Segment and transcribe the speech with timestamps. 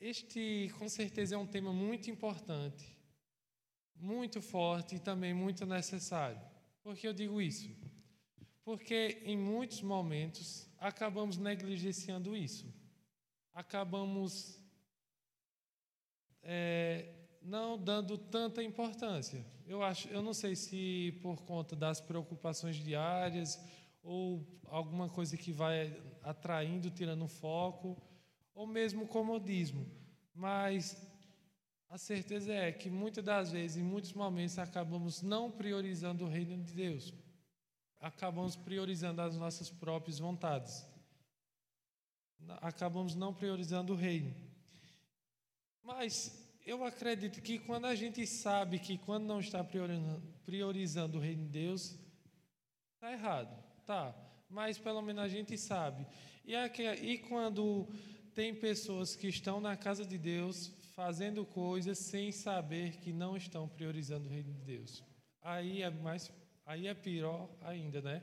[0.00, 2.84] este, com certeza, é um tema muito importante,
[3.94, 6.40] muito forte e também muito necessário.
[6.82, 7.68] Por que eu digo isso?
[8.64, 12.72] Porque em muitos momentos acabamos negligenciando isso.
[13.54, 14.60] Acabamos
[16.42, 19.44] é, não dando tanta importância.
[19.66, 23.58] Eu acho, eu não sei se por conta das preocupações diárias
[24.02, 28.00] ou alguma coisa que vai atraindo, tirando foco,
[28.56, 29.86] ou mesmo comodismo.
[30.34, 30.96] Mas
[31.88, 36.56] a certeza é que muitas das vezes, em muitos momentos, acabamos não priorizando o reino
[36.64, 37.14] de Deus.
[38.00, 40.84] Acabamos priorizando as nossas próprias vontades.
[42.60, 44.34] Acabamos não priorizando o reino.
[45.82, 49.62] Mas eu acredito que quando a gente sabe que quando não está
[50.44, 51.96] priorizando o reino de Deus,
[52.94, 53.64] está errado.
[53.86, 54.14] Tá,
[54.48, 56.06] mas pelo menos a gente sabe.
[56.44, 57.88] E, aqui, e quando
[58.36, 63.66] tem pessoas que estão na casa de Deus fazendo coisas sem saber que não estão
[63.66, 65.02] priorizando o reino de Deus.
[65.40, 66.30] Aí é mais,
[66.66, 68.22] aí é pior ainda, né?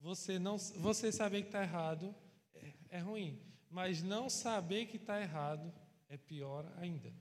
[0.00, 2.12] Você não, você saber que está errado
[2.54, 5.72] é, é ruim, mas não saber que está errado
[6.08, 7.14] é pior ainda.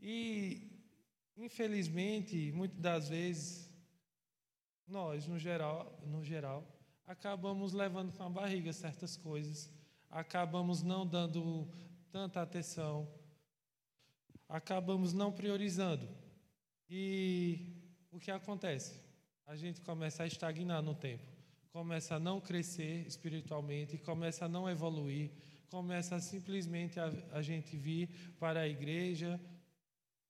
[0.00, 0.72] E
[1.36, 3.72] infelizmente, muitas das vezes
[4.88, 6.66] nós, no geral, no geral,
[7.06, 9.70] acabamos levando com a barriga certas coisas,
[10.14, 11.68] acabamos não dando
[12.12, 13.12] tanta atenção,
[14.48, 16.08] acabamos não priorizando.
[16.88, 19.02] E o que acontece?
[19.44, 21.26] A gente começa a estagnar no tempo,
[21.72, 25.32] começa a não crescer espiritualmente, começa a não evoluir,
[25.68, 29.40] começa simplesmente a, a gente vir para a igreja,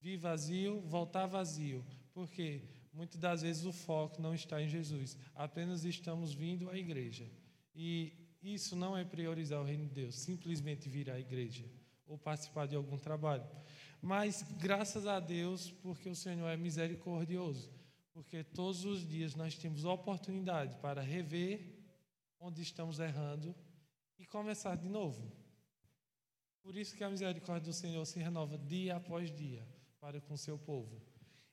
[0.00, 1.84] vir vazio, voltar vazio.
[2.14, 2.62] Por quê?
[2.90, 7.30] Muitas das vezes o foco não está em Jesus, apenas estamos vindo à igreja.
[7.74, 11.64] E isso não é priorizar o reino de Deus, simplesmente vir à igreja
[12.06, 13.46] ou participar de algum trabalho.
[14.02, 17.72] Mas graças a Deus, porque o Senhor é misericordioso,
[18.12, 21.74] porque todos os dias nós temos oportunidade para rever
[22.38, 23.54] onde estamos errando
[24.18, 25.32] e começar de novo.
[26.62, 29.66] Por isso que a misericórdia do Senhor se renova dia após dia
[29.98, 31.00] para com seu povo.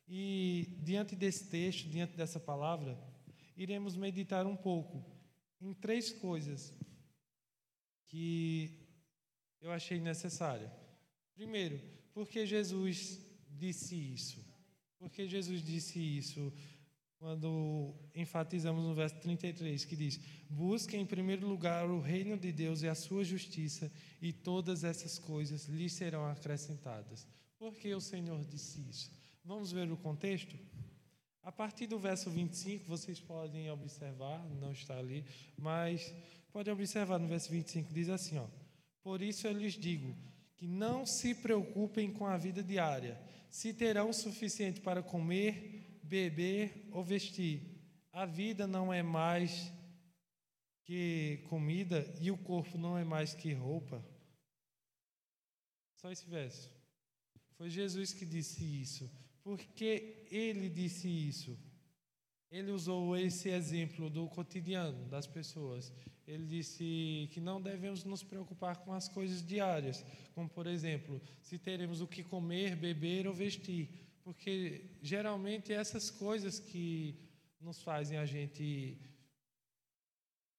[0.06, 3.00] E diante desse texto, diante dessa palavra,
[3.56, 5.06] iremos meditar um pouco
[5.62, 6.74] em três coisas
[8.08, 8.78] que
[9.62, 10.72] eu achei necessária.
[11.36, 11.80] Primeiro,
[12.14, 14.44] porque Jesus disse isso?
[14.98, 16.52] Porque Jesus disse isso
[17.18, 20.20] quando enfatizamos no verso 33, que diz:
[20.50, 25.20] Busque em primeiro lugar o reino de Deus e a sua justiça, e todas essas
[25.20, 27.28] coisas lhe serão acrescentadas.
[27.60, 29.12] Por que o Senhor disse isso?
[29.46, 30.58] Vamos ver o contexto?
[31.44, 35.26] A partir do verso 25, vocês podem observar, não está ali,
[35.58, 36.14] mas
[36.52, 38.48] podem observar no verso 25, diz assim: ó,
[39.02, 40.16] Por isso eu lhes digo
[40.56, 43.20] que não se preocupem com a vida diária,
[43.50, 47.82] se terão o suficiente para comer, beber ou vestir.
[48.14, 49.72] A vida não é mais
[50.84, 54.06] que comida e o corpo não é mais que roupa.
[55.96, 56.70] Só esse verso.
[57.58, 59.10] Foi Jesus que disse isso.
[59.44, 61.58] Porque ele disse isso?
[62.52, 65.92] Ele usou esse exemplo do cotidiano das pessoas.
[66.28, 71.58] Ele disse que não devemos nos preocupar com as coisas diárias, como por exemplo, se
[71.58, 73.90] teremos o que comer, beber ou vestir,
[74.24, 77.16] porque geralmente essas coisas que
[77.60, 78.98] nos fazem a gente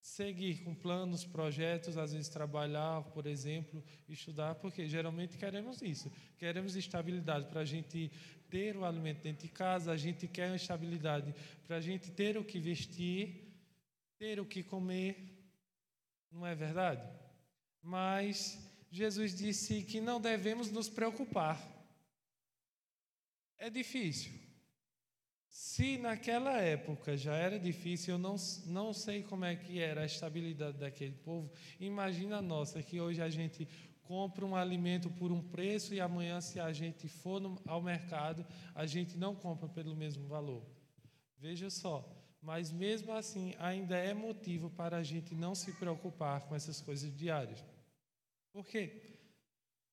[0.03, 6.11] seguir com planos, projetos, às vezes trabalhar, por exemplo, estudar, porque geralmente queremos isso.
[6.37, 8.11] Queremos estabilidade para a gente
[8.51, 11.33] ter o alimento dentro de casa, a gente quer estabilidade
[11.65, 13.55] para a gente ter o que vestir,
[14.19, 15.39] ter o que comer.
[16.31, 17.09] Não é verdade?
[17.81, 18.59] Mas
[18.91, 21.61] Jesus disse que não devemos nos preocupar.
[23.57, 24.33] É difícil.
[25.53, 30.07] Se naquela época já era difícil, eu não, não sei como é que era a
[30.07, 31.53] estabilidade daquele povo.
[31.79, 33.69] Imagina a nossa, que hoje a gente
[34.03, 38.47] compra um alimento por um preço e amanhã, se a gente for no, ao mercado,
[38.75, 40.65] a gente não compra pelo mesmo valor.
[41.39, 42.11] Veja só,
[42.41, 47.15] mas mesmo assim ainda é motivo para a gente não se preocupar com essas coisas
[47.15, 47.63] diárias.
[48.55, 49.12] Por quê?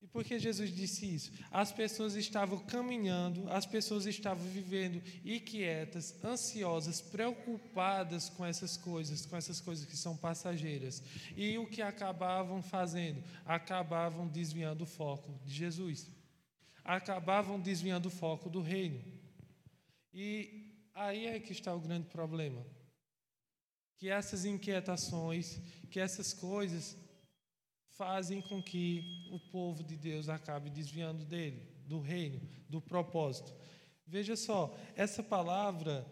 [0.01, 1.31] E por que Jesus disse isso?
[1.51, 9.35] As pessoas estavam caminhando, as pessoas estavam vivendo inquietas, ansiosas, preocupadas com essas coisas, com
[9.35, 11.03] essas coisas que são passageiras.
[11.35, 13.21] E o que acabavam fazendo?
[13.45, 16.07] Acabavam desviando o foco de Jesus.
[16.83, 19.03] Acabavam desviando o foco do reino.
[20.13, 22.65] E aí é que está o grande problema.
[23.97, 25.59] Que essas inquietações,
[25.91, 26.95] que essas coisas
[27.99, 33.53] fazem com que o povo de Deus acabe desviando dele, do reino, do propósito.
[34.07, 36.07] Veja só, essa palavra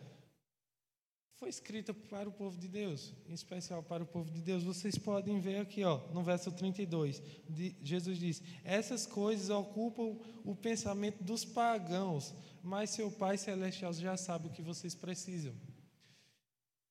[1.38, 4.64] foi escrita para o povo de Deus, em especial para o povo de Deus.
[4.64, 10.54] Vocês podem ver aqui, ó, no verso 32, de, Jesus diz: Essas coisas ocupam o
[10.54, 15.56] pensamento dos pagãos, mas seu Pai Celestial já sabe o que vocês precisam.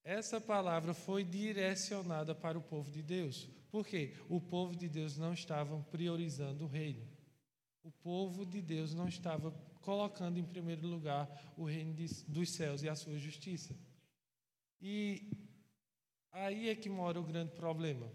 [0.03, 3.47] Essa palavra foi direcionada para o povo de Deus.
[3.77, 4.15] Por quê?
[4.31, 7.07] O povo de Deus não estava priorizando o reino.
[7.85, 9.51] O povo de Deus não estava
[9.83, 11.29] colocando em primeiro lugar
[11.59, 13.77] o reino de, dos céus e a sua justiça.
[14.81, 15.31] E
[16.33, 18.11] aí é que mora o grande problema.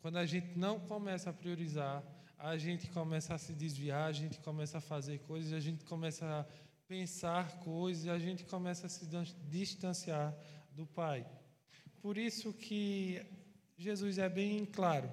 [0.00, 2.02] Quando a gente não começa a priorizar,
[2.38, 6.24] a gente começa a se desviar, a gente começa a fazer coisas, a gente começa
[6.26, 6.46] a
[6.88, 9.06] pensar coisas, a gente começa a se
[9.50, 10.34] distanciar
[10.70, 11.26] do Pai.
[12.00, 13.20] Por isso que
[13.76, 15.10] Jesus é bem claro.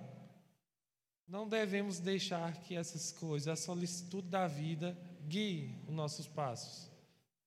[1.27, 4.97] Não devemos deixar que essas coisas, a solicitude da vida,
[5.27, 6.89] guiem os nossos passos.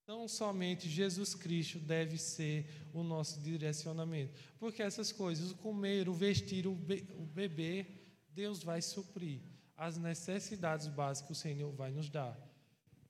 [0.07, 6.13] Não somente Jesus Cristo deve ser o nosso direcionamento, porque essas coisas, o comer, o
[6.13, 9.41] vestir, o, be o beber, Deus vai suprir.
[9.75, 12.37] As necessidades básicas o Senhor vai nos dar.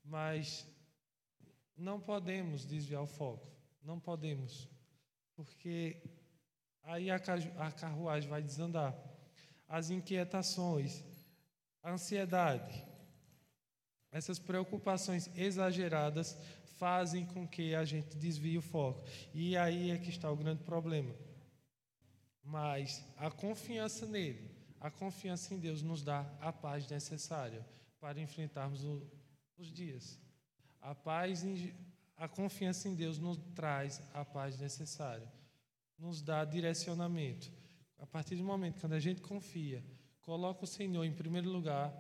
[0.03, 0.65] Mas
[1.75, 3.47] não podemos desviar o foco.
[3.83, 4.69] Não podemos.
[5.35, 5.97] Porque
[6.83, 7.19] aí a
[7.71, 8.95] carruagem vai desandar.
[9.67, 11.03] As inquietações,
[11.81, 12.85] a ansiedade,
[14.11, 16.37] essas preocupações exageradas
[16.77, 19.03] fazem com que a gente desvie o foco.
[19.33, 21.15] E aí é que está o grande problema.
[22.43, 27.65] Mas a confiança nele, a confiança em Deus nos dá a paz necessária
[27.99, 29.01] para enfrentarmos o,
[29.57, 30.19] os dias.
[30.81, 31.43] A paz,
[32.17, 35.31] a confiança em Deus nos traz a paz necessária,
[36.03, 37.49] nos dá direcionamento.
[37.97, 39.81] A partir do momento quando a gente confia,
[40.21, 41.93] coloca o Senhor em primeiro lugar,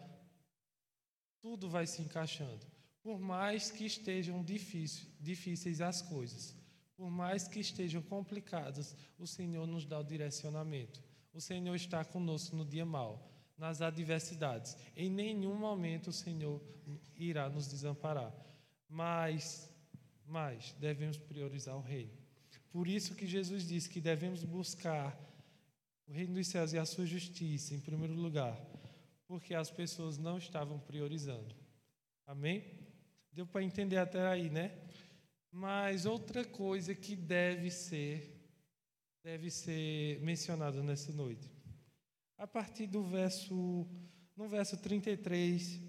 [1.39, 2.65] tudo vai se encaixando.
[3.01, 6.53] Por mais que estejam difíceis, difíceis as coisas,
[6.97, 11.01] por mais que estejam complicadas, o Senhor nos dá o direcionamento.
[11.33, 14.75] O Senhor está conosco no dia mau, nas adversidades.
[14.97, 16.61] Em nenhum momento o Senhor
[17.15, 18.33] irá nos desamparar.
[18.89, 19.69] Mas,
[20.25, 22.22] mas devemos priorizar o reino.
[22.73, 25.15] Por isso que Jesus disse que devemos buscar
[26.07, 28.59] o reino dos céus e a sua justiça em primeiro lugar,
[29.27, 31.55] porque as pessoas não estavam priorizando.
[32.25, 32.65] Amém?
[33.31, 34.75] Deu para entender até aí, né?
[35.51, 38.41] Mas outra coisa que deve ser
[39.23, 41.47] deve ser mencionada nessa noite.
[42.39, 43.87] A partir do verso
[44.35, 45.79] no verso 33,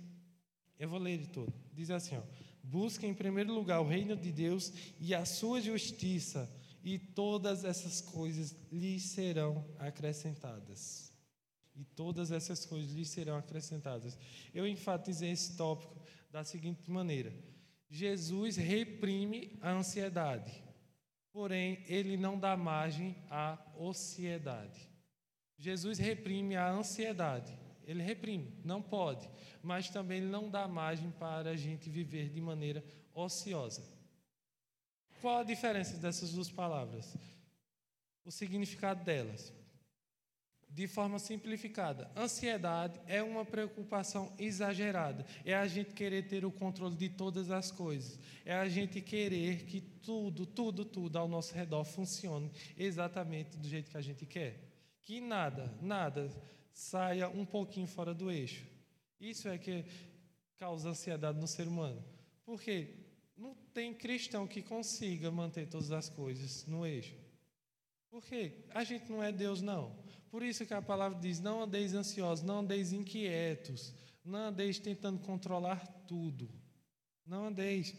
[0.78, 1.52] eu vou ler ele todo.
[1.72, 2.22] Diz assim, ó:
[2.62, 4.70] Busque em primeiro lugar o reino de Deus
[5.00, 6.50] e a sua justiça,
[6.84, 11.10] e todas essas coisas lhes serão acrescentadas.
[11.74, 14.16] E todas essas coisas lhes serão acrescentadas.
[14.52, 15.98] Eu enfatizei esse tópico
[16.30, 17.32] da seguinte maneira:
[17.90, 20.62] Jesus reprime a ansiedade,
[21.32, 24.88] porém, ele não dá margem à ociedade.
[25.56, 29.28] Jesus reprime a ansiedade, ele reprime, não pode,
[29.62, 32.84] mas também não dá margem para a gente viver de maneira
[33.14, 33.93] ociosa.
[35.24, 37.16] Qual a diferença dessas duas palavras?
[38.26, 39.50] O significado delas
[40.68, 45.24] de forma simplificada, ansiedade é uma preocupação exagerada.
[45.42, 48.18] É a gente querer ter o controle de todas as coisas.
[48.44, 53.90] É a gente querer que tudo, tudo, tudo ao nosso redor funcione exatamente do jeito
[53.90, 54.60] que a gente quer.
[55.00, 56.30] Que nada, nada
[56.70, 58.66] saia um pouquinho fora do eixo.
[59.18, 59.86] Isso é que
[60.58, 62.04] causa ansiedade no ser humano.
[62.44, 63.03] Porque
[63.36, 67.16] não tem cristão que consiga manter todas as coisas no eixo.
[68.10, 69.96] Porque a gente não é Deus, não.
[70.30, 73.92] Por isso que a palavra diz: não andeis ansiosos, não andeis inquietos,
[74.24, 76.48] não andeis tentando controlar tudo.
[77.26, 77.94] Não andeis.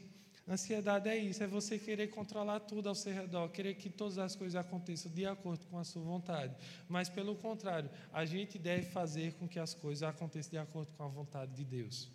[0.48, 4.36] Ansiedade é isso, é você querer controlar tudo ao seu redor, querer que todas as
[4.36, 6.56] coisas aconteçam de acordo com a sua vontade.
[6.88, 11.04] Mas, pelo contrário, a gente deve fazer com que as coisas aconteçam de acordo com
[11.04, 12.12] a vontade de Deus.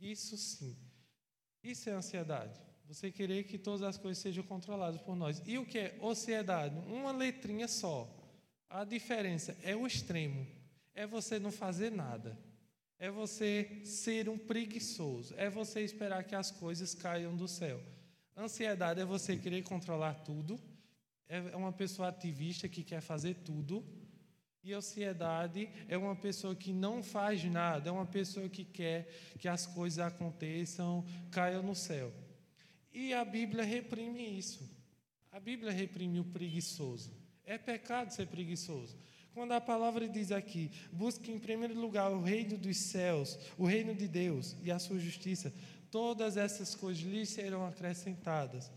[0.00, 0.74] Isso sim.
[1.62, 2.60] Isso é ansiedade.
[2.88, 5.40] Você querer que todas as coisas sejam controladas por nós.
[5.46, 6.76] E o que é ansiedade?
[6.88, 8.08] Uma letrinha só.
[8.68, 10.46] A diferença é o extremo.
[10.94, 12.36] É você não fazer nada.
[12.98, 15.34] É você ser um preguiçoso.
[15.36, 17.80] É você esperar que as coisas caiam do céu.
[18.36, 20.60] Ansiedade é você querer controlar tudo.
[21.28, 23.84] É uma pessoa ativista que quer fazer tudo.
[24.64, 29.48] E ansiedade é uma pessoa que não faz nada, é uma pessoa que quer que
[29.48, 32.12] as coisas aconteçam, caiam no céu.
[32.92, 34.70] E a Bíblia reprime isso.
[35.32, 37.10] A Bíblia reprime o preguiçoso.
[37.44, 38.96] É pecado ser preguiçoso.
[39.34, 43.94] Quando a palavra diz aqui, busque em primeiro lugar o reino dos céus, o reino
[43.94, 45.52] de Deus e a sua justiça,
[45.90, 48.70] todas essas coisas lhe serão acrescentadas.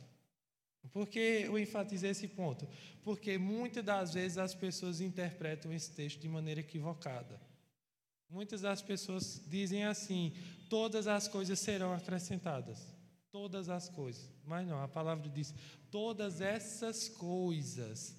[0.92, 2.68] Por que eu enfatizei esse ponto?
[3.04, 7.40] Porque muitas das vezes as pessoas interpretam esse texto de maneira equivocada.
[8.30, 10.34] Muitas das pessoas dizem assim:
[10.70, 12.86] todas as coisas serão acrescentadas.
[13.32, 14.30] Todas as coisas.
[14.46, 15.54] Mas não, a palavra diz:
[15.92, 18.16] todas essas coisas.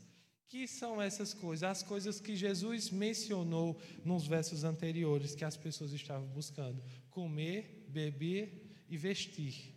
[0.48, 1.64] Que são essas coisas?
[1.64, 8.84] As coisas que Jesus mencionou nos versos anteriores que as pessoas estavam buscando: comer, beber
[8.88, 9.75] e vestir.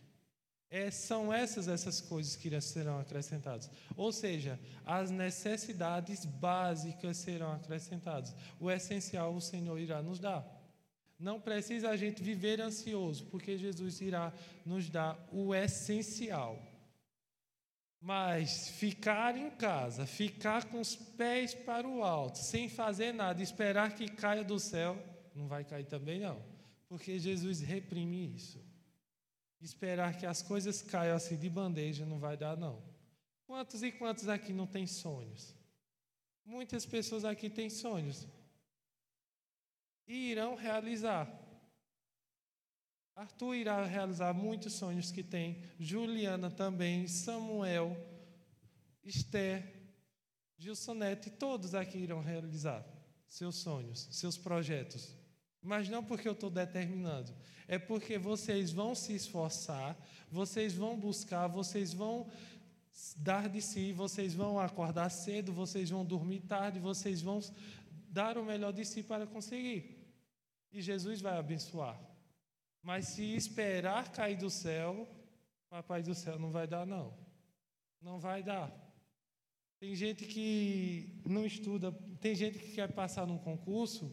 [0.72, 3.70] É, são essas essas coisas que serão acrescentadas.
[3.98, 8.36] Ou seja, as necessidades básicas serão acrescentadas.
[8.60, 10.46] O essencial o Senhor irá nos dar.
[11.18, 14.32] Não precisa a gente viver ansioso, porque Jesus irá
[14.66, 16.62] nos dar o essencial.
[18.00, 23.94] Mas ficar em casa, ficar com os pés para o alto, sem fazer nada, esperar
[23.96, 24.98] que caia do céu,
[25.36, 26.42] não vai cair também não,
[26.88, 28.69] porque Jesus reprime isso.
[29.62, 32.82] Esperar que as coisas caiam assim de bandeja não vai dar, não.
[33.46, 35.54] Quantos e quantos aqui não têm sonhos?
[36.46, 38.28] Muitas pessoas aqui têm sonhos.
[40.08, 41.28] E irão realizar.
[43.16, 45.62] Arthur irá realizar muitos sonhos que tem.
[45.78, 47.98] Juliana também, Samuel,
[49.04, 49.80] Esther,
[50.58, 52.86] Gilsonete, todos aqui irão realizar
[53.28, 55.19] seus sonhos, seus projetos.
[55.62, 57.34] Mas não porque eu estou determinando,
[57.68, 59.98] é porque vocês vão se esforçar,
[60.32, 62.28] vocês vão buscar, vocês vão
[63.18, 67.40] dar de si, vocês vão acordar cedo, vocês vão dormir tarde, vocês vão
[68.10, 69.98] dar o melhor de si para conseguir.
[70.72, 72.00] E Jesus vai abençoar.
[72.82, 75.08] Mas se esperar cair do céu,
[75.70, 77.14] Papai do céu não vai dar, não.
[78.02, 78.74] Não vai dar.
[79.80, 84.12] Tem gente que não estuda, tem gente que quer passar num concurso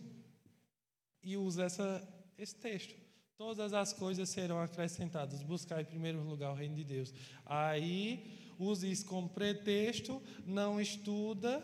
[1.26, 2.94] e usa essa, esse texto.
[3.36, 5.42] Todas as coisas serão acrescentadas.
[5.42, 7.12] Buscar em primeiro lugar o reino de Deus.
[7.44, 11.62] Aí use isso como pretexto, não estuda,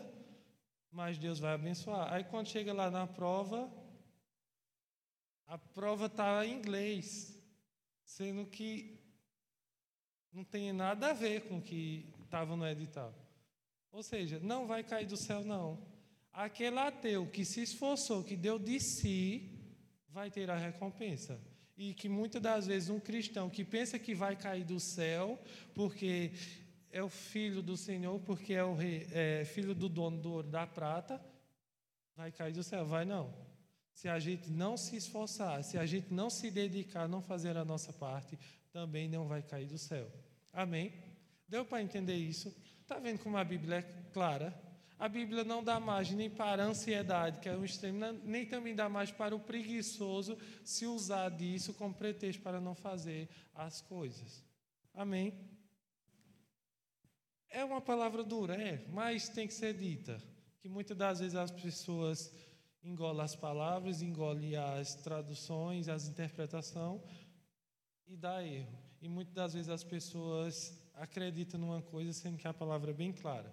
[0.91, 2.11] mas Deus vai abençoar.
[2.13, 3.71] Aí quando chega lá na prova,
[5.47, 7.41] a prova está em inglês,
[8.03, 8.99] sendo que
[10.33, 13.13] não tem nada a ver com o que estava no edital.
[13.93, 15.79] Ou seja, não vai cair do céu, não.
[16.33, 19.52] Aquele ateu que se esforçou, que deu de si,
[20.13, 21.41] vai ter a recompensa.
[21.75, 25.41] E que muitas das vezes um cristão que pensa que vai cair do céu,
[25.73, 26.31] porque
[26.91, 30.47] é o filho do Senhor, porque é o rei, é filho do dono do ouro
[30.47, 31.19] da prata,
[32.15, 32.85] vai cair do céu.
[32.85, 33.33] Vai não.
[33.91, 37.65] Se a gente não se esforçar, se a gente não se dedicar, não fazer a
[37.65, 38.37] nossa parte,
[38.71, 40.11] também não vai cair do céu.
[40.51, 40.93] Amém?
[41.47, 42.55] Deu para entender isso?
[42.81, 44.53] Está vendo como a Bíblia é clara?
[44.97, 48.75] A Bíblia não dá margem nem para a ansiedade, que é um extremo, nem também
[48.75, 54.43] dá margem para o preguiçoso se usar disso como pretexto para não fazer as coisas.
[54.93, 55.33] Amém?
[57.49, 60.21] É uma palavra dura, é, mas tem que ser dita.
[60.59, 62.33] Que muitas das vezes as pessoas
[62.83, 67.01] engolem as palavras, engolem as traduções, as interpretações
[68.07, 68.77] e dá erro.
[69.01, 73.11] E muitas das vezes as pessoas acreditam numa coisa sendo que a palavra é bem
[73.11, 73.51] clara.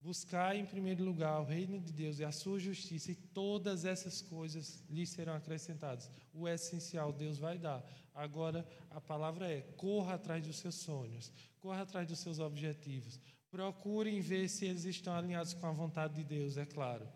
[0.00, 4.22] Buscar em primeiro lugar o reino de Deus e a sua justiça, e todas essas
[4.22, 6.08] coisas lhe serão acrescentadas.
[6.32, 7.84] O essencial Deus vai dar.
[8.14, 13.18] Agora, a palavra é: corra atrás dos seus sonhos, corra atrás dos seus objetivos.
[13.50, 17.08] Procurem ver se eles estão alinhados com a vontade de Deus, é claro.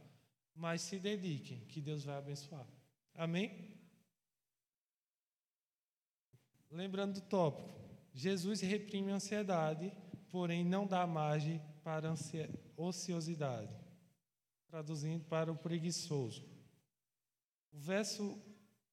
[0.55, 2.67] Mas se dediquem, que Deus vai abençoar.
[3.15, 3.71] Amém?
[6.71, 7.71] Lembrando do tópico:
[8.13, 9.93] Jesus reprime a ansiedade,
[10.31, 12.13] porém não dá margem para a
[12.77, 13.75] ociosidade,
[14.67, 16.45] traduzindo para o preguiçoso.
[17.73, 18.39] O verso,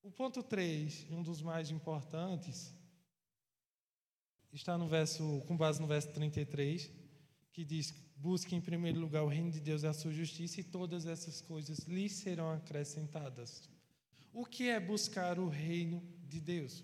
[0.01, 2.73] o ponto 3, um dos mais importantes,
[4.51, 6.89] está no verso, com base no verso 33,
[7.51, 10.63] que diz: Busque em primeiro lugar o reino de Deus e a sua justiça, e
[10.63, 13.69] todas essas coisas lhe serão acrescentadas.
[14.33, 16.83] O que é buscar o reino de Deus?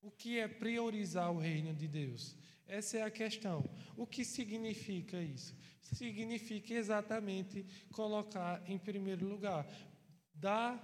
[0.00, 2.36] O que é priorizar o reino de Deus?
[2.66, 3.68] Essa é a questão.
[3.96, 5.54] O que significa isso?
[5.80, 9.66] Significa exatamente colocar em primeiro lugar,
[10.32, 10.80] dar,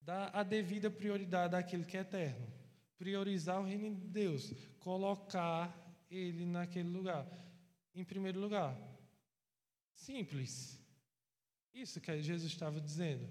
[0.00, 2.46] dar a devida prioridade àquilo que é eterno,
[2.98, 5.74] priorizar o reino de Deus, colocar
[6.10, 7.26] ele naquele lugar,
[7.94, 8.76] em primeiro lugar.
[9.94, 10.78] Simples.
[11.72, 13.28] Isso que Jesus estava dizendo.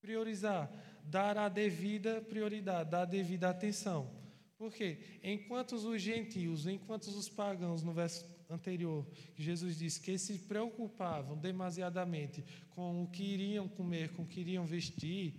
[0.00, 0.70] Priorizar,
[1.04, 4.25] dar a devida prioridade, dar a devida atenção.
[4.58, 11.36] Porque enquanto os gentios, enquanto os pagãos, no verso anterior, Jesus disse que se preocupavam
[11.36, 15.34] demasiadamente com o que iriam comer, com o que iriam vestir,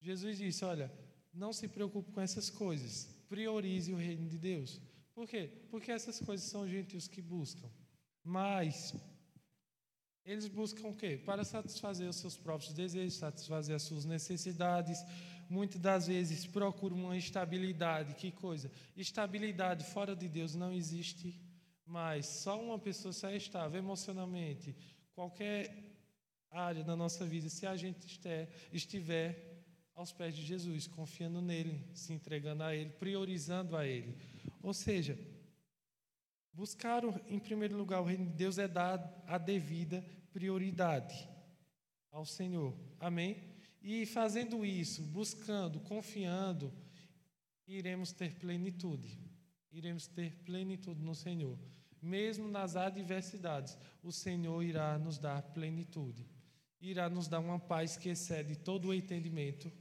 [0.00, 0.90] Jesus disse: Olha,
[1.32, 4.80] não se preocupe com essas coisas, priorize o reino de Deus.
[5.14, 5.50] Por quê?
[5.70, 7.68] Porque essas coisas são gentios que buscam.
[8.22, 8.94] Mas
[10.24, 11.16] eles buscam o quê?
[11.16, 14.98] Para satisfazer os seus próprios desejos, satisfazer as suas necessidades.
[15.48, 18.14] Muitas das vezes procuram uma estabilidade.
[18.14, 18.70] Que coisa?
[18.96, 21.40] Estabilidade fora de Deus não existe
[21.86, 22.26] mais.
[22.26, 24.74] Só uma pessoa se é estável emocionalmente,
[25.14, 25.86] qualquer
[26.50, 28.06] área da nossa vida, se a gente
[28.72, 34.16] estiver aos pés de Jesus, confiando nele, se entregando a ele, priorizando a ele.
[34.62, 35.18] Ou seja,
[36.52, 41.28] buscar em primeiro lugar o reino de Deus é dar a devida prioridade
[42.10, 42.74] ao Senhor.
[43.00, 43.55] Amém?
[43.86, 46.72] E fazendo isso, buscando, confiando,
[47.68, 49.16] iremos ter plenitude.
[49.70, 51.56] Iremos ter plenitude no Senhor.
[52.02, 56.26] Mesmo nas adversidades, o Senhor irá nos dar plenitude.
[56.80, 59.72] Irá nos dar uma paz que excede todo o entendimento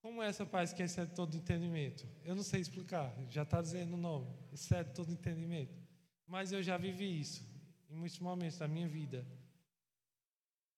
[0.00, 2.08] como é essa paz que excede todo entendimento?
[2.24, 5.78] Eu não sei explicar, já está dizendo o nome, excede todo entendimento.
[6.26, 7.46] Mas eu já vivi isso
[7.88, 9.26] em muitos momentos da minha vida.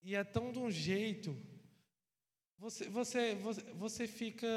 [0.01, 1.37] E é tão de um jeito,
[2.63, 4.47] você, você, você, você fica.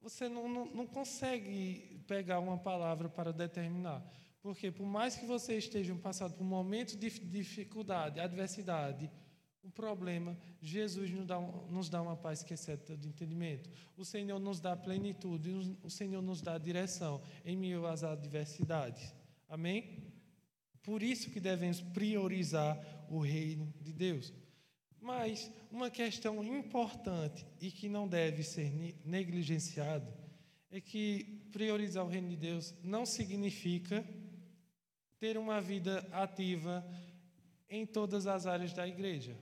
[0.00, 4.00] Você não, não, não consegue pegar uma palavra para determinar.
[4.40, 9.10] Porque, por mais que você esteja passando por momentos de dificuldade, adversidade,
[9.64, 13.68] o problema, Jesus nos dá, nos dá uma paz que excede todo entendimento.
[13.96, 19.12] O Senhor nos dá plenitude, o Senhor nos dá direção em meio às adversidades.
[19.48, 20.04] Amém?
[20.84, 24.32] Por isso que devemos priorizar o reino de Deus.
[25.04, 28.72] Mas uma questão importante e que não deve ser
[29.04, 30.10] negligenciada
[30.70, 34.02] é que priorizar o reino de Deus não significa
[35.20, 36.82] ter uma vida ativa
[37.68, 39.36] em todas as áreas da igreja.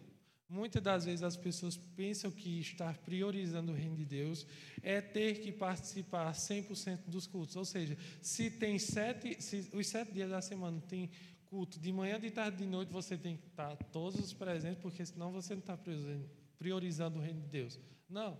[0.48, 4.44] Muitas das vezes as pessoas pensam que estar priorizando o reino de Deus
[4.82, 7.54] é ter que participar 100% dos cultos.
[7.54, 11.08] Ou seja, se tem sete, se os sete dias da semana tem
[11.52, 15.04] culto de manhã, de tarde, de noite, você tem que estar todos os presentes, porque
[15.04, 15.78] senão você não está
[16.58, 17.78] priorizando o reino de Deus.
[18.08, 18.38] Não.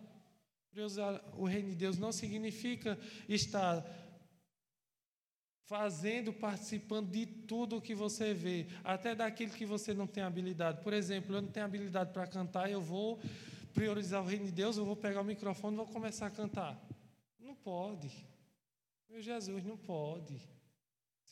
[0.70, 2.98] Priorizar o reino de Deus não significa
[3.28, 3.84] estar
[5.66, 10.80] fazendo, participando de tudo o que você vê, até daquilo que você não tem habilidade.
[10.80, 13.20] Por exemplo, eu não tenho habilidade para cantar, eu vou
[13.74, 16.82] priorizar o reino de Deus, eu vou pegar o microfone e vou começar a cantar.
[17.38, 18.10] Não pode.
[19.06, 20.40] Meu Jesus, não pode.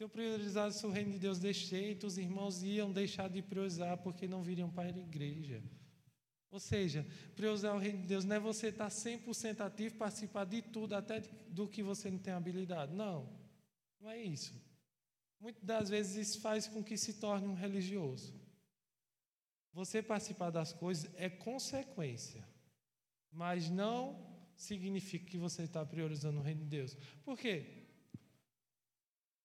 [0.00, 3.98] Se eu priorizasse o reino de Deus desse jeito, os irmãos iam deixar de priorizar
[3.98, 5.62] porque não viriam para a igreja.
[6.50, 10.62] Ou seja, priorizar o reino de Deus não é você estar 100% ativo, participar de
[10.62, 12.94] tudo, até do que você não tem habilidade.
[12.94, 13.28] Não.
[14.00, 14.54] Não é isso.
[15.38, 18.34] Muitas das vezes isso faz com que se torne um religioso.
[19.74, 22.42] Você participar das coisas é consequência,
[23.30, 24.18] mas não
[24.56, 26.96] significa que você está priorizando o reino de Deus.
[27.22, 27.80] Por quê?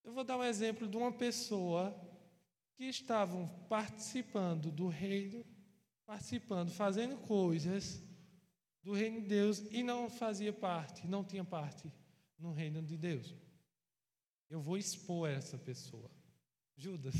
[0.05, 1.93] Eu vou dar um exemplo de uma pessoa
[2.75, 5.43] que estavam participando do reino,
[6.05, 8.03] participando, fazendo coisas
[8.83, 11.91] do reino de Deus e não fazia parte, não tinha parte
[12.37, 13.33] no reino de Deus.
[14.47, 16.11] Eu vou expor essa pessoa.
[16.75, 17.15] Judas.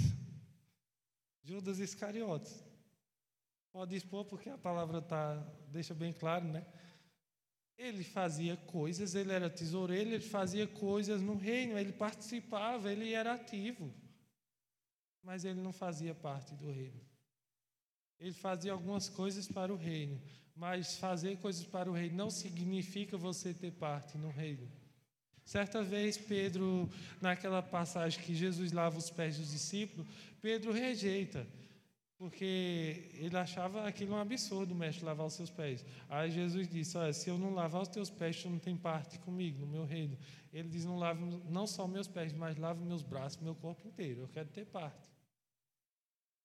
[1.42, 2.64] Judas Iscariotes.
[3.72, 5.38] Pode expor porque a palavra tá,
[5.70, 6.64] deixa bem claro, né?
[7.78, 13.34] Ele fazia coisas, ele era tesoureiro, ele fazia coisas no reino, ele participava, ele era
[13.34, 13.94] ativo.
[15.22, 17.02] Mas ele não fazia parte do reino.
[18.20, 20.22] Ele fazia algumas coisas para o reino,
[20.56, 24.72] mas fazer coisas para o reino não significa você ter parte no reino.
[25.44, 26.90] Certa vez, Pedro,
[27.22, 30.08] naquela passagem que Jesus lava os pés dos discípulos,
[30.42, 31.46] Pedro rejeita,
[32.18, 35.86] porque ele achava aquilo um absurdo, o mestre lavar os seus pés.
[36.10, 39.20] Aí Jesus disse: Olha, se eu não lavar os teus pés, tu não tem parte
[39.20, 40.18] comigo, no meu reino.
[40.54, 44.22] Ele diz: Não lave não só meus pés, mas lave meus braços, meu corpo inteiro.
[44.22, 45.14] Eu quero ter parte.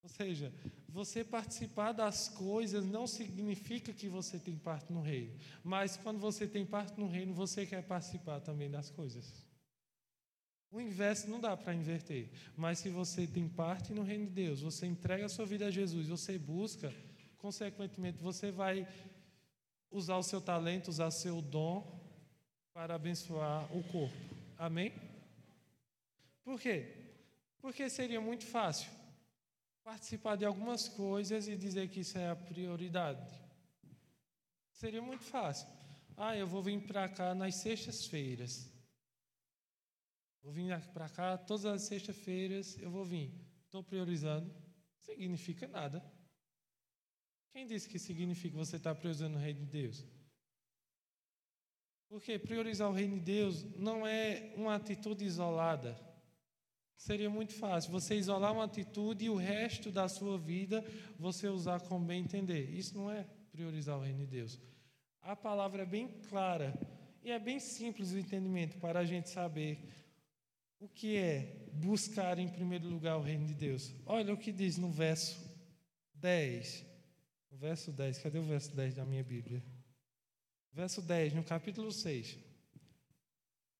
[0.02, 0.52] Ou seja,
[0.88, 5.37] você participar das coisas não significa que você tem parte no reino.
[5.62, 9.49] Mas quando você tem parte no reino, você quer participar também das coisas.
[10.70, 12.30] O inverso não dá para inverter.
[12.56, 15.70] Mas se você tem parte no reino de Deus, você entrega a sua vida a
[15.70, 16.94] Jesus, você busca,
[17.38, 18.87] consequentemente, você vai
[19.90, 22.00] usar o seu talento, usar o seu dom
[22.72, 24.16] para abençoar o corpo.
[24.56, 24.92] Amém?
[26.44, 26.94] Por quê?
[27.61, 28.90] Porque seria muito fácil
[29.83, 33.28] participar de algumas coisas e dizer que isso é a prioridade.
[34.72, 35.66] Seria muito fácil.
[36.16, 38.69] Ah, eu vou vir para cá nas sextas-feiras.
[40.42, 43.33] Vou vir para cá todas as sextas-feiras, eu vou vir.
[43.64, 44.53] Estou priorizando.
[44.98, 46.03] Significa nada.
[47.53, 50.07] Quem disse que significa você estar tá priorizando o reino de Deus?
[52.09, 55.98] Porque priorizar o reino de Deus não é uma atitude isolada.
[56.96, 60.85] Seria muito fácil você isolar uma atitude e o resto da sua vida
[61.18, 62.68] você usar como bem entender.
[62.70, 64.61] Isso não é priorizar o reino de Deus.
[65.22, 66.74] A palavra é bem clara
[67.22, 69.79] e é bem simples o entendimento para a gente saber
[70.81, 73.95] o que é buscar em primeiro lugar o reino de Deus.
[74.07, 75.38] Olha o que diz no verso
[76.14, 76.87] 10.
[77.51, 79.62] O verso 10, cadê o verso 10 da minha Bíblia?
[80.73, 82.38] Verso 10, no capítulo 6.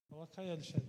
[0.09, 0.89] Coloca aí, Alexandre.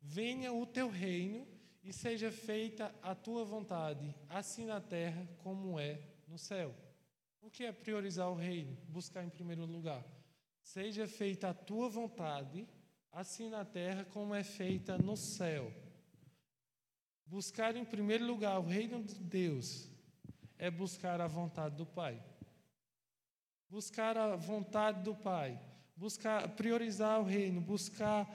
[0.00, 1.46] Venha o teu reino
[1.82, 6.74] e seja feita a tua vontade, assim na terra como é no céu.
[7.42, 8.76] O que é priorizar o reino?
[8.88, 10.04] Buscar em primeiro lugar.
[10.62, 12.66] Seja feita a tua vontade,
[13.12, 15.72] assim na terra como é feita no céu.
[17.26, 19.88] Buscar em primeiro lugar o reino de Deus
[20.58, 22.22] é buscar a vontade do Pai
[23.70, 25.58] buscar a vontade do Pai,
[25.96, 28.28] buscar priorizar o reino, buscar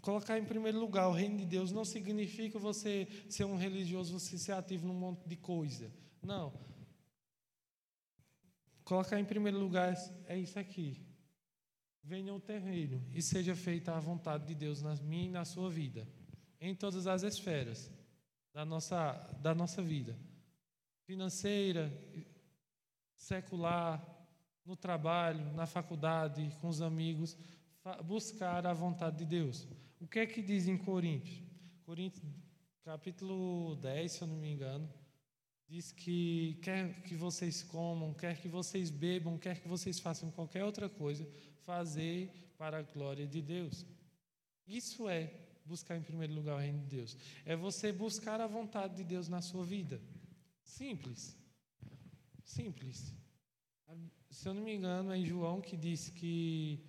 [0.00, 4.38] colocar em primeiro lugar o reino de Deus não significa você ser um religioso, você
[4.38, 5.92] ser ativo num monte de coisa.
[6.22, 6.52] Não.
[8.84, 9.94] Colocar em primeiro lugar
[10.26, 11.00] é isso aqui.
[12.02, 15.44] Venha o teu reino e seja feita a vontade de Deus na minha e na
[15.44, 16.06] sua vida,
[16.60, 17.90] em todas as esferas
[18.52, 20.16] da nossa, da nossa vida
[21.04, 21.92] financeira,
[23.14, 24.02] secular,
[24.64, 27.36] no trabalho, na faculdade, com os amigos,
[28.04, 29.66] buscar a vontade de Deus.
[30.00, 31.42] O que é que diz em Coríntios?
[31.84, 32.24] Coríntios,
[32.84, 34.88] capítulo 10, se eu não me engano,
[35.72, 40.62] diz que quer que vocês comam, quer que vocês bebam, quer que vocês façam qualquer
[40.64, 41.26] outra coisa,
[41.62, 43.86] fazer para a glória de Deus.
[44.66, 45.32] Isso é
[45.64, 47.16] buscar em primeiro lugar o reino de Deus.
[47.46, 49.98] É você buscar a vontade de Deus na sua vida.
[50.62, 51.38] Simples.
[52.44, 53.14] Simples.
[54.28, 56.84] Se eu não me engano, é em João que diz que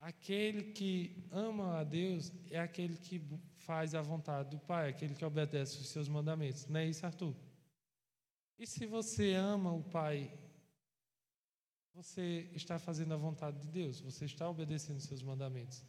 [0.00, 3.20] aquele que ama a Deus é aquele que
[3.58, 6.66] faz a vontade do Pai, aquele que obedece os seus mandamentos.
[6.66, 7.34] Não é isso, Arthur?
[8.60, 10.30] E se você ama o Pai,
[11.94, 15.82] você está fazendo a vontade de Deus, você está obedecendo seus mandamentos.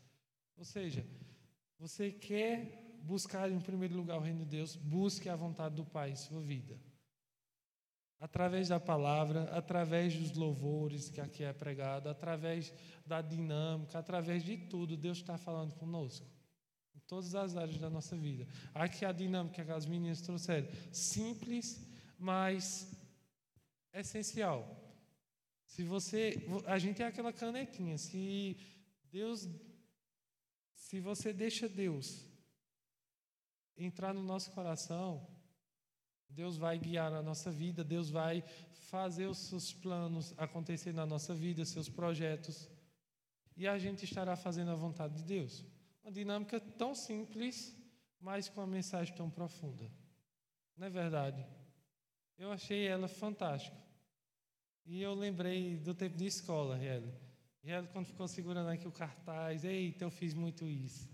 [0.57, 1.05] Ou seja,
[1.77, 6.11] você quer buscar em primeiro lugar o reino de Deus, busque a vontade do Pai
[6.11, 6.79] em sua vida
[8.21, 12.71] através da palavra, através dos louvores que aqui é pregado, através
[13.03, 16.29] da dinâmica, através de tudo, Deus está falando conosco.
[16.95, 18.47] Em todas as áreas da nossa vida.
[18.75, 21.83] Aqui a dinâmica que as meninas trouxeram, simples,
[22.21, 22.87] mas
[23.91, 24.59] essencial.
[25.65, 28.57] Se você, a gente é aquela canetinha, se
[29.11, 29.47] Deus
[30.91, 32.27] se você deixa Deus
[33.77, 35.25] entrar no nosso coração,
[36.29, 38.43] Deus vai guiar a nossa vida, Deus vai
[38.89, 42.69] fazer os seus planos acontecer na nossa vida, seus projetos.
[43.55, 45.63] E a gente estará fazendo a vontade de Deus.
[46.03, 47.73] Uma dinâmica tão simples,
[48.19, 49.89] mas com uma mensagem tão profunda.
[50.75, 51.47] Não é verdade?
[52.41, 53.77] Eu achei ela fantástica.
[54.83, 57.13] E eu lembrei do tempo de escola, Riele.
[57.63, 61.07] Riele, quando ficou segurando aqui o cartaz, eita, eu fiz muito isso.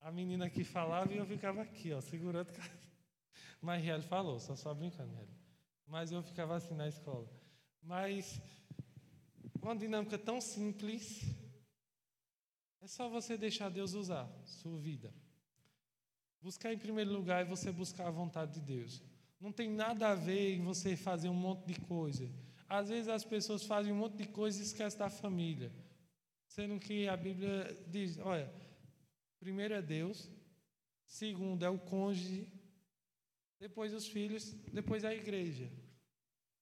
[0.00, 2.92] A menina que falava e eu ficava aqui, ó, segurando o cartaz.
[3.60, 5.28] Mas Riel falou, só só brincando, Riel.
[5.84, 7.28] Mas eu ficava assim na escola.
[7.82, 8.40] Mas
[9.60, 11.24] uma dinâmica tão simples,
[12.80, 15.12] é só você deixar Deus usar sua vida.
[16.40, 19.02] Buscar em primeiro lugar é você buscar a vontade de Deus.
[19.42, 22.30] Não tem nada a ver em você fazer um monte de coisa.
[22.68, 25.72] Às vezes as pessoas fazem um monte de coisa e esquecem da família.
[26.46, 28.48] Sendo que a Bíblia diz: olha,
[29.40, 30.30] primeiro é Deus,
[31.08, 32.46] segundo é o cônjuge,
[33.58, 35.68] depois os filhos, depois a igreja.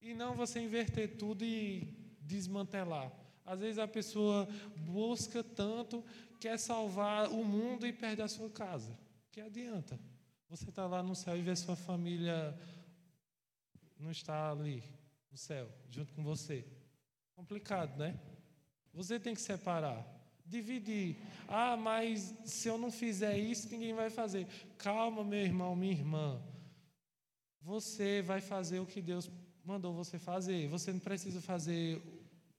[0.01, 3.13] E não você inverter tudo e desmantelar.
[3.45, 6.03] Às vezes a pessoa busca tanto,
[6.41, 8.99] quer salvar o mundo e perde a sua casa.
[9.31, 10.01] Que adianta?
[10.51, 12.59] Você está lá no céu e vê sua família
[13.97, 14.83] não está ali
[15.31, 16.67] no céu, junto com você.
[17.37, 18.19] Complicado, né?
[18.93, 20.05] Você tem que separar,
[20.45, 21.17] dividir.
[21.47, 24.49] Ah, mas se eu não fizer isso, ninguém vai fazer.
[24.77, 26.43] Calma, meu irmão, minha irmã.
[27.63, 29.31] Você vai fazer o que Deus
[29.65, 30.67] mandou você fazer.
[30.67, 32.03] Você não precisa fazer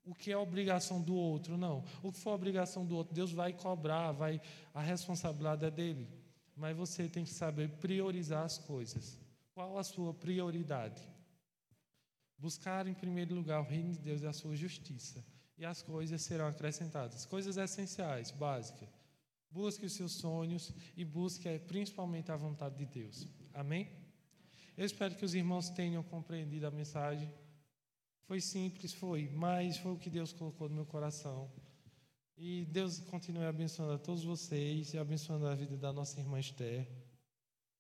[0.05, 1.83] o que é obrigação do outro, não.
[2.01, 4.39] O que for obrigação do outro, Deus vai cobrar, vai
[4.73, 6.20] a responsabilidade é dele
[6.55, 9.17] mas você tem que saber priorizar as coisas.
[9.53, 11.01] Qual a sua prioridade?
[12.37, 15.23] Buscar em primeiro lugar o reino de Deus e a sua justiça,
[15.57, 17.25] e as coisas serão acrescentadas.
[17.25, 18.89] Coisas essenciais, básicas.
[19.49, 23.27] Busque os seus sonhos e busque eh, principalmente a vontade de Deus.
[23.53, 23.89] Amém?
[24.77, 27.31] Eu espero que os irmãos tenham compreendido a mensagem.
[28.23, 31.51] Foi simples, foi, mas foi o que Deus colocou no meu coração.
[32.43, 36.87] E Deus continue abençoando a todos vocês e abençoando a vida da nossa irmã Esther.